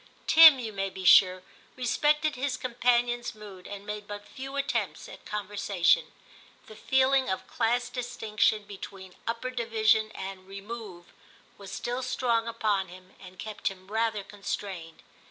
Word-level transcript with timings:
Tim, 0.25 0.57
you 0.57 0.73
may 0.73 0.89
be 0.89 1.05
sure, 1.05 1.43
respected 1.75 2.35
his 2.35 2.57
companion's 2.57 3.35
mood, 3.35 3.67
and 3.67 3.85
made 3.85 4.07
but 4.07 4.27
few 4.27 4.55
attempts 4.55 5.07
at 5.07 5.25
conversation; 5.25 6.11
the 6.65 6.75
feeling 6.75 7.29
of 7.29 7.45
class 7.45 7.87
distinction 7.87 8.63
between 8.63 9.13
* 9.21 9.27
upper 9.27 9.51
division* 9.51 10.09
and 10.15 10.47
* 10.47 10.47
Remove' 10.47 11.13
was 11.59 11.71
still 11.71 12.01
strong 12.01 12.47
upon 12.47 12.87
him, 12.87 13.13
and 13.19 13.37
kept 13.37 13.67
him 13.67 13.91
rather 13.91 14.23
constrained. 14.23 15.03